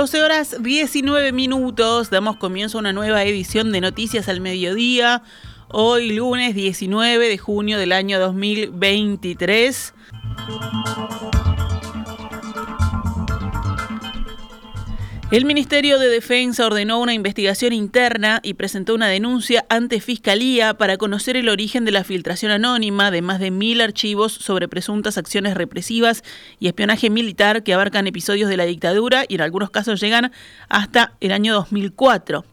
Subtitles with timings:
[0.00, 5.20] 12 horas 19 minutos, damos comienzo a una nueva edición de Noticias al Mediodía.
[5.68, 9.92] Hoy lunes 19 de junio del año 2023.
[15.30, 20.96] El Ministerio de Defensa ordenó una investigación interna y presentó una denuncia ante Fiscalía para
[20.96, 25.54] conocer el origen de la filtración anónima de más de mil archivos sobre presuntas acciones
[25.54, 26.24] represivas
[26.58, 30.32] y espionaje militar que abarcan episodios de la dictadura y en algunos casos llegan
[30.68, 32.44] hasta el año 2004.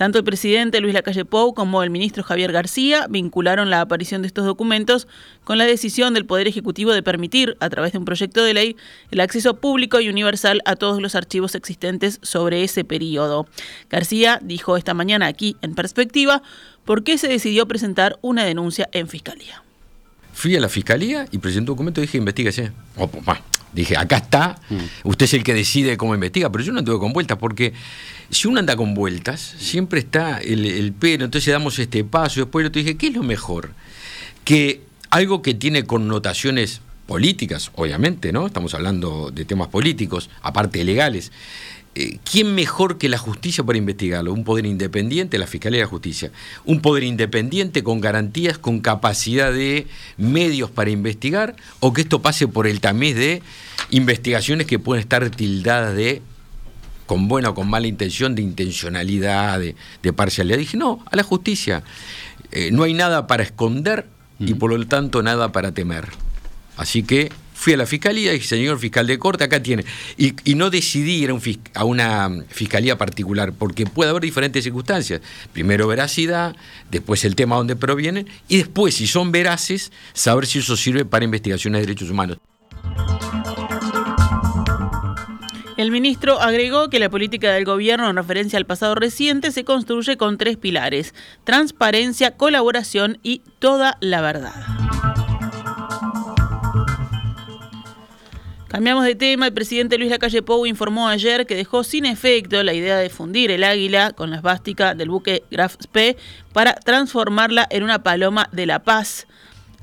[0.00, 4.28] Tanto el presidente Luis Lacalle Pou como el ministro Javier García vincularon la aparición de
[4.28, 5.06] estos documentos
[5.44, 8.76] con la decisión del Poder Ejecutivo de permitir, a través de un proyecto de ley,
[9.10, 13.46] el acceso público y universal a todos los archivos existentes sobre ese periodo.
[13.90, 16.42] García dijo esta mañana aquí en perspectiva
[16.86, 19.62] por qué se decidió presentar una denuncia en Fiscalía.
[20.32, 22.72] Fui a la Fiscalía y presenté un documento y dije, investigación.
[22.96, 23.22] Oh, pues,
[23.72, 25.08] Dije, acá está, mm.
[25.08, 27.72] usted es el que decide cómo investiga, pero yo no anduve con vueltas, porque
[28.30, 32.42] si uno anda con vueltas, siempre está el, el pero, entonces damos este paso, y
[32.44, 33.70] después yo te dije, ¿qué es lo mejor?
[34.44, 38.46] Que algo que tiene connotaciones políticas, obviamente, ¿no?
[38.46, 41.32] Estamos hablando de temas políticos, aparte de legales.
[41.96, 44.32] Eh, ¿quién mejor que la justicia para investigarlo?
[44.32, 46.30] Un poder independiente, la Fiscalía de la Justicia.
[46.64, 52.46] Un poder independiente con garantías, con capacidad de medios para investigar, o que esto pase
[52.46, 53.42] por el tamiz de
[53.90, 56.22] investigaciones que pueden estar tildadas de
[57.06, 60.58] con buena o con mala intención, de intencionalidad, de, parcialidad.
[60.58, 61.82] Dije, no, a la justicia.
[62.52, 64.06] Eh, no hay nada para esconder
[64.38, 66.08] y por lo tanto nada para temer.
[66.76, 69.84] Así que fui a la fiscalía y dije, señor fiscal de corte, acá tiene.
[70.16, 71.30] Y, no decidí ir
[71.74, 75.20] a, una fiscalía particular, porque puede haber diferentes circunstancias.
[75.52, 76.56] Primero veracidad,
[76.90, 81.26] después el tema donde provienen, y después, si son veraces, saber si eso sirve para
[81.26, 82.38] investigaciones de derechos humanos.
[85.76, 90.16] El ministro agregó que la política del gobierno en referencia al pasado reciente se construye
[90.16, 94.79] con tres pilares, transparencia, colaboración y toda la verdad.
[98.80, 99.46] Cambiamos de tema.
[99.46, 103.50] El presidente Luis Lacalle Pou informó ayer que dejó sin efecto la idea de fundir
[103.50, 106.16] el águila con la esvástica del buque Graf Spee
[106.54, 109.26] para transformarla en una paloma de la paz.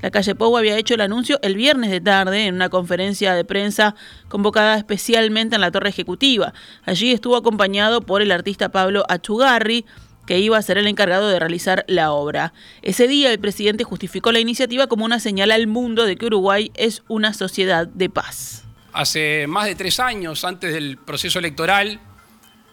[0.02, 3.94] Lacalle Pou había hecho el anuncio el viernes de tarde en una conferencia de prensa
[4.26, 6.52] convocada especialmente en la Torre Ejecutiva.
[6.84, 9.86] Allí estuvo acompañado por el artista Pablo Achugarri,
[10.26, 12.52] que iba a ser el encargado de realizar la obra.
[12.82, 16.72] Ese día el presidente justificó la iniciativa como una señal al mundo de que Uruguay
[16.74, 18.64] es una sociedad de paz
[18.98, 22.00] hace más de tres años, antes del proceso electoral,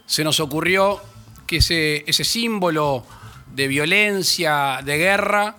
[0.08, 1.00] se nos ocurrió
[1.46, 3.06] que ese, símbolo
[3.54, 5.56] de violencia, de guerra,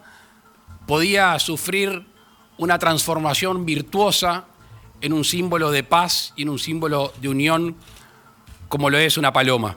[0.88, 2.04] podía sufrir
[2.58, 4.46] una transformación virtuosa
[5.00, 7.76] en un símbolo de paz y en un símbolo de unión
[8.68, 9.76] como lo es una paloma.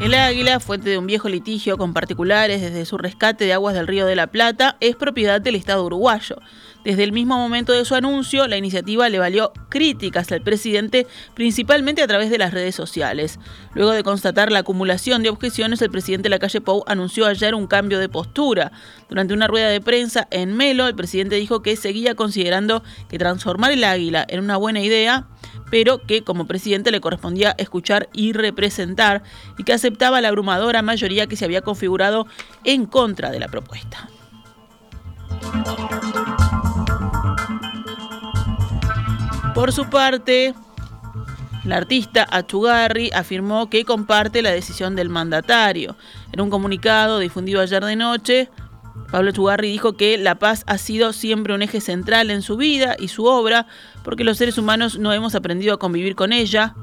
[0.00, 3.88] El águila, fuente de un viejo litigio con particulares desde su rescate de aguas del
[3.88, 6.36] río de la Plata, es propiedad del Estado uruguayo.
[6.84, 12.00] Desde el mismo momento de su anuncio, la iniciativa le valió críticas al presidente, principalmente
[12.00, 13.40] a través de las redes sociales.
[13.74, 17.56] Luego de constatar la acumulación de objeciones, el presidente de la calle Pou anunció ayer
[17.56, 18.70] un cambio de postura.
[19.08, 23.72] Durante una rueda de prensa en Melo, el presidente dijo que seguía considerando que transformar
[23.72, 25.26] el águila en una buena idea,
[25.70, 29.22] pero que como presidente le correspondía escuchar y representar,
[29.56, 32.26] y que aceptaba la abrumadora mayoría que se había configurado
[32.64, 34.08] en contra de la propuesta.
[39.54, 40.54] Por su parte,
[41.64, 45.96] la artista Achugarri afirmó que comparte la decisión del mandatario.
[46.32, 48.48] En un comunicado difundido ayer de noche,
[49.10, 52.94] Pablo Achugarri dijo que la paz ha sido siempre un eje central en su vida
[52.98, 53.66] y su obra,
[54.08, 56.74] porque los seres humanos no hemos aprendido a convivir con ella.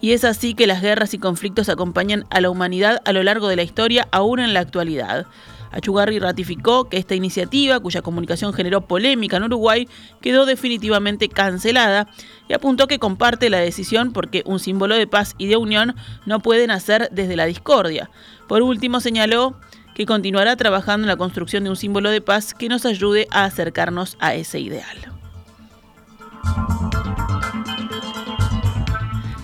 [0.00, 3.48] Y es así que las guerras y conflictos acompañan a la humanidad a lo largo
[3.48, 5.26] de la historia, aún en la actualidad.
[5.72, 9.86] Achugarri ratificó que esta iniciativa, cuya comunicación generó polémica en Uruguay,
[10.22, 12.08] quedó definitivamente cancelada
[12.48, 16.40] y apuntó que comparte la decisión porque un símbolo de paz y de unión no
[16.40, 18.08] puede nacer desde la discordia.
[18.48, 19.54] Por último, señaló
[19.94, 23.44] que continuará trabajando en la construcción de un símbolo de paz que nos ayude a
[23.44, 25.03] acercarnos a ese ideal.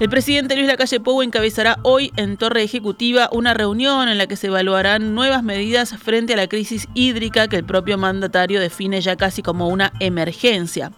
[0.00, 4.36] El presidente Luis Lacalle Pou encabezará hoy en Torre Ejecutiva una reunión en la que
[4.36, 9.16] se evaluarán nuevas medidas frente a la crisis hídrica que el propio mandatario define ya
[9.16, 10.90] casi como una emergencia.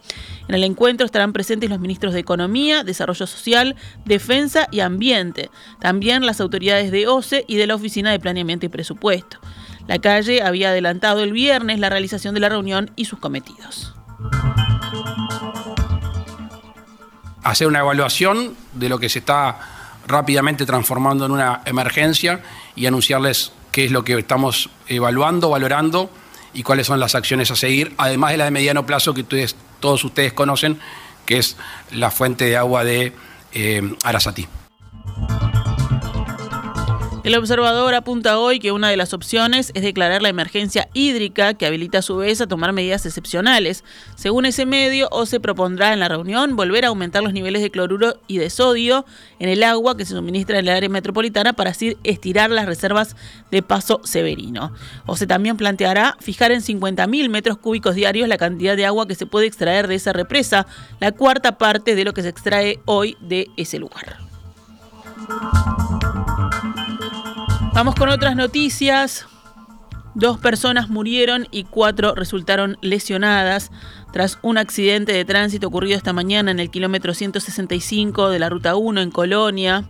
[0.47, 5.51] En el encuentro estarán presentes los ministros de Economía, Desarrollo Social, Defensa y Ambiente,
[5.81, 9.41] también las autoridades de OCE y de la Oficina de Planeamiento y Presupuesto.
[9.89, 13.97] La calle había adelantado el viernes la realización de la reunión y sus cometidos.
[17.43, 19.59] Hacer una evaluación de lo que se está
[20.07, 22.43] rápidamente transformando en una emergencia
[22.75, 26.11] y anunciarles qué es lo que estamos evaluando, valorando
[26.55, 29.25] y cuáles son las acciones a seguir, además de la de mediano plazo que
[29.81, 30.79] todos ustedes conocen,
[31.25, 31.57] que es
[31.91, 33.13] la fuente de agua de
[33.53, 34.47] eh, Arasatí.
[37.25, 41.67] El observador apunta hoy que una de las opciones es declarar la emergencia hídrica, que
[41.67, 43.85] habilita a su vez a tomar medidas excepcionales.
[44.17, 47.71] Según ese medio, o se propondrá en la reunión volver a aumentar los niveles de
[47.71, 49.07] cloruro y de sodio
[49.39, 53.15] en el agua que se suministra en el área metropolitana para así estirar las reservas
[53.53, 54.73] de paso severino.
[55.07, 59.15] O se también planteará fijar en 50.000 metros cúbicos diarios la cantidad de agua que
[59.15, 60.67] se puede extraer de esa represa,
[60.99, 64.19] la cuarta parte de lo que se extrae hoy de ese lugar.
[67.75, 69.27] Vamos con otras noticias.
[70.15, 73.71] Dos personas murieron y cuatro resultaron lesionadas
[74.13, 78.77] tras un accidente de tránsito ocurrido esta mañana en el kilómetro 165 de la Ruta
[78.77, 79.85] 1 en Colonia.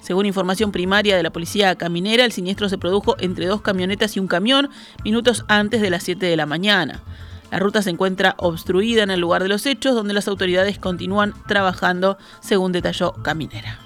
[0.00, 4.20] Según información primaria de la policía caminera, el siniestro se produjo entre dos camionetas y
[4.20, 4.70] un camión
[5.02, 7.02] minutos antes de las 7 de la mañana.
[7.50, 11.34] La ruta se encuentra obstruida en el lugar de los hechos, donde las autoridades continúan
[11.48, 13.80] trabajando, según detalló Caminera.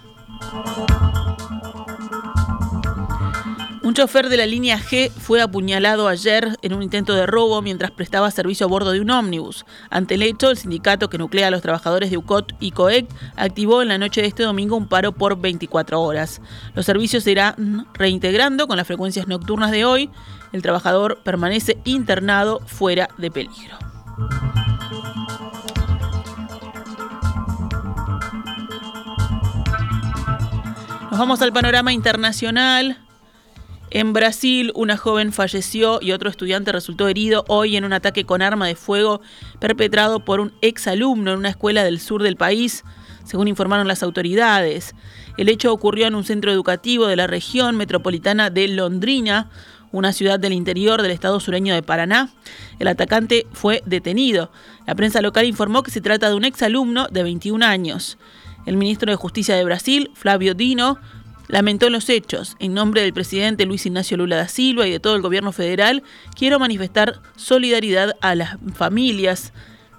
[3.85, 7.91] Un chofer de la línea G fue apuñalado ayer en un intento de robo mientras
[7.91, 9.67] prestaba servicio a bordo de un ómnibus.
[9.91, 13.83] Ante el hecho, el sindicato que nuclea a los trabajadores de UCOT y COEC activó
[13.83, 16.41] en la noche de este domingo un paro por 24 horas.
[16.75, 20.11] Los servicios se irán reintegrando con las frecuencias nocturnas de hoy.
[20.53, 23.79] El trabajador permanece internado fuera de peligro.
[31.11, 32.97] Nos vamos al panorama internacional.
[33.95, 38.41] En Brasil, una joven falleció y otro estudiante resultó herido hoy en un ataque con
[38.41, 39.21] arma de fuego
[39.61, 42.85] perpetrado por un exalumno en una escuela del sur del país,
[43.25, 44.95] según informaron las autoridades.
[45.37, 49.51] El hecho ocurrió en un centro educativo de la región metropolitana de Londrina,
[49.91, 52.31] una ciudad del interior del estado sureño de Paraná.
[52.79, 54.51] El atacante fue detenido.
[54.87, 58.17] La prensa local informó que se trata de un exalumno de 21 años.
[58.65, 60.99] El ministro de Justicia de Brasil, Flavio Dino,
[61.49, 62.57] lamentó los hechos.
[62.59, 66.03] En nombre del presidente Luis Ignacio Lula da Silva y de todo el gobierno federal,
[66.37, 69.53] quiero manifestar solidaridad a las familias,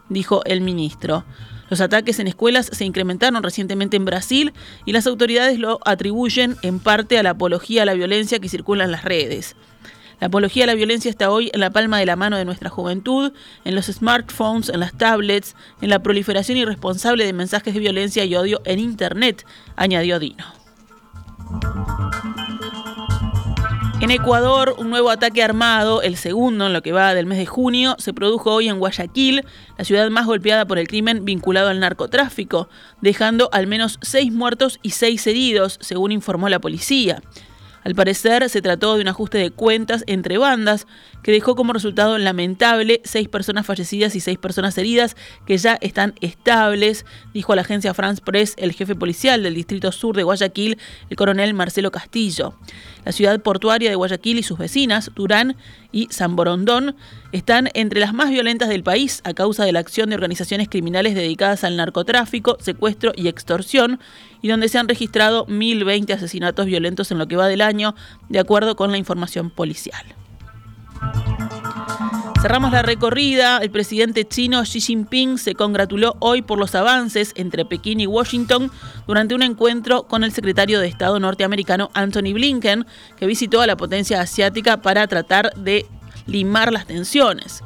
[0.10, 1.26] dijo el ministro.
[1.70, 4.54] Los ataques en escuelas se incrementaron recientemente en Brasil
[4.86, 8.84] y las autoridades lo atribuyen en parte a la apología a la violencia que circula
[8.84, 9.56] en las redes.
[10.20, 12.70] La apología a la violencia está hoy en la palma de la mano de nuestra
[12.70, 13.34] juventud,
[13.66, 18.36] en los smartphones, en las tablets, en la proliferación irresponsable de mensajes de violencia y
[18.36, 19.46] odio en Internet,
[19.76, 20.63] añadió Dino.
[24.04, 27.46] En Ecuador, un nuevo ataque armado, el segundo en lo que va del mes de
[27.46, 29.46] junio, se produjo hoy en Guayaquil,
[29.78, 32.68] la ciudad más golpeada por el crimen vinculado al narcotráfico,
[33.00, 37.22] dejando al menos seis muertos y seis heridos, según informó la policía.
[37.84, 40.88] Al parecer, se trató de un ajuste de cuentas entre bandas
[41.22, 45.16] que dejó como resultado lamentable seis personas fallecidas y seis personas heridas
[45.46, 49.92] que ya están estables, dijo a la agencia France Press el jefe policial del Distrito
[49.92, 50.78] Sur de Guayaquil,
[51.10, 52.56] el coronel Marcelo Castillo.
[53.06, 55.56] La ciudad portuaria de Guayaquil y sus vecinas, Durán
[55.92, 56.96] y San Borondón,
[57.32, 61.16] están entre las más violentas del país a causa de la acción de organizaciones criminales
[61.16, 64.00] dedicadas al narcotráfico, secuestro y extorsión,
[64.42, 67.96] y donde se han registrado 1.020 asesinatos violentos en lo que va del año,
[68.30, 70.04] de acuerdo con la información policial.
[72.44, 73.60] Cerramos la recorrida.
[73.60, 78.70] El presidente chino Xi Jinping se congratuló hoy por los avances entre Pekín y Washington
[79.08, 82.86] durante un encuentro con el secretario de Estado norteamericano Anthony Blinken,
[83.16, 85.86] que visitó a la potencia asiática para tratar de
[86.26, 87.64] limar las tensiones.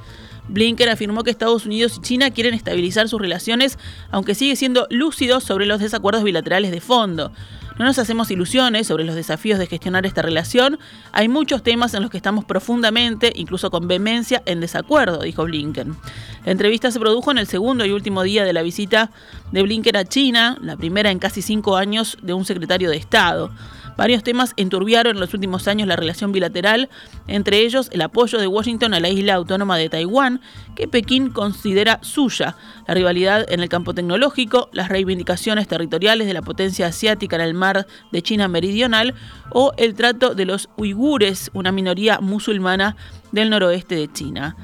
[0.50, 3.78] Blinken afirmó que Estados Unidos y China quieren estabilizar sus relaciones,
[4.12, 7.32] aunque sigue siendo lúcido sobre los desacuerdos bilaterales de fondo.
[7.78, 10.80] No nos hacemos ilusiones sobre los desafíos de gestionar esta relación.
[11.12, 15.96] Hay muchos temas en los que estamos profundamente, incluso con vehemencia, en desacuerdo, dijo Blinken.
[16.44, 19.12] La entrevista se produjo en el segundo y último día de la visita
[19.52, 23.52] de Blinken a China, la primera en casi cinco años de un secretario de Estado.
[23.98, 26.90] Varios temas enturbiaron en los últimos años la relación bilateral,
[27.28, 30.40] entre ellos el apoyo de Washington a la isla autónoma de Taiwán,
[30.76, 32.56] que Pekín considera suya,
[32.88, 37.56] la rivalidad en el campo tecnológico, las reivindicaciones territoriales de la potencia asiática en el
[37.56, 39.16] mar de China Meridional
[39.52, 42.96] o el trato de los uigures, una minoría musulmana
[43.32, 44.56] del noroeste de China.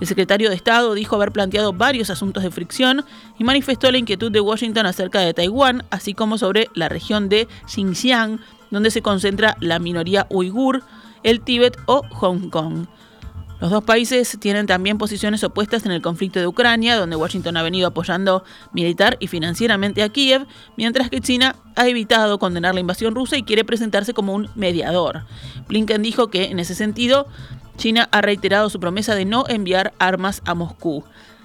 [0.00, 3.04] El secretario de Estado dijo haber planteado varios asuntos de fricción
[3.38, 7.48] y manifestó la inquietud de Washington acerca de Taiwán, así como sobre la región de
[7.66, 8.40] Xinjiang,
[8.74, 10.82] donde se concentra la minoría uigur,
[11.22, 12.86] el Tíbet o Hong Kong.
[13.60, 17.62] Los dos países tienen también posiciones opuestas en el conflicto de Ucrania, donde Washington ha
[17.62, 23.14] venido apoyando militar y financieramente a Kiev, mientras que China ha evitado condenar la invasión
[23.14, 25.22] rusa y quiere presentarse como un mediador.
[25.68, 27.26] Blinken dijo que, en ese sentido,
[27.78, 31.04] China ha reiterado su promesa de no enviar armas a Moscú.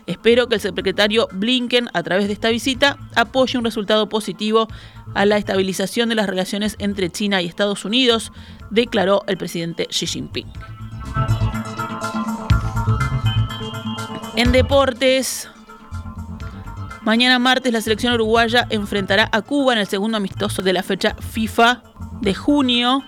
[0.09, 4.67] Espero que el secretario Blinken, a través de esta visita, apoye un resultado positivo
[5.13, 8.31] a la estabilización de las relaciones entre China y Estados Unidos,
[8.71, 10.47] declaró el presidente Xi Jinping.
[14.35, 15.47] En deportes,
[17.03, 21.15] mañana martes la selección uruguaya enfrentará a Cuba en el segundo amistoso de la fecha
[21.19, 21.83] FIFA
[22.21, 23.03] de junio.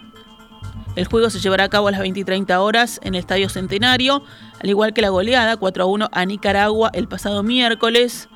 [0.95, 3.48] El juego se llevará a cabo a las 20 y 30 horas en el Estadio
[3.48, 4.24] Centenario,
[4.60, 8.27] al igual que la goleada 4 a 1 a Nicaragua el pasado miércoles.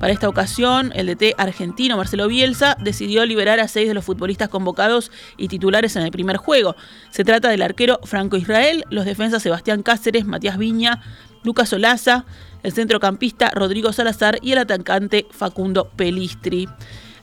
[0.00, 4.48] Para esta ocasión, el DT argentino Marcelo Bielsa decidió liberar a seis de los futbolistas
[4.48, 6.76] convocados y titulares en el primer juego.
[7.10, 11.02] Se trata del arquero Franco Israel, los defensas Sebastián Cáceres, Matías Viña,
[11.42, 12.24] Lucas Olaza,
[12.62, 16.68] el centrocampista Rodrigo Salazar y el atacante Facundo Pelistri.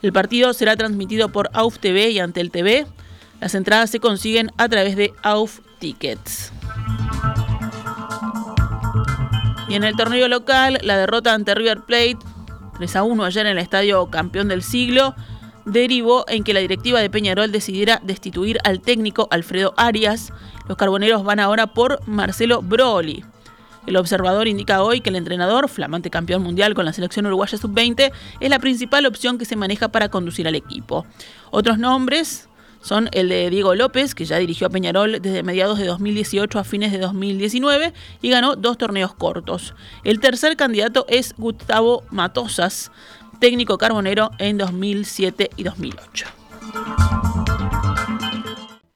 [0.02, 2.86] El partido será transmitido por AUF TV y Antel TV.
[3.46, 6.52] Las entradas se consiguen a través de AUF Tickets.
[9.70, 12.18] Y en el torneo local, la derrota ante River Plate
[12.80, 15.14] 3 a 1 ayer en el estadio campeón del siglo,
[15.64, 20.34] derivó en que la directiva de Peñarol decidiera destituir al técnico Alfredo Arias.
[20.68, 23.24] Los carboneros van ahora por Marcelo Broly.
[23.86, 28.12] El observador indica hoy que el entrenador, flamante campeón mundial con la selección uruguaya sub-20,
[28.40, 31.06] es la principal opción que se maneja para conducir al equipo.
[31.52, 32.50] Otros nombres
[32.86, 36.64] son el de Diego López, que ya dirigió a Peñarol desde mediados de 2018 a
[36.64, 39.74] fines de 2019 y ganó dos torneos cortos.
[40.04, 42.92] El tercer candidato es Gustavo Matosas,
[43.40, 46.28] técnico carbonero en 2007 y 2008.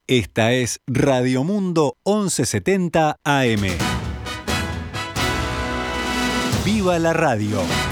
[0.05, 3.63] Esta es Radio Mundo 1170 AM.
[6.63, 7.88] ¡Viva la radio!